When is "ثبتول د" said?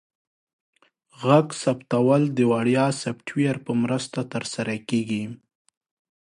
1.63-2.39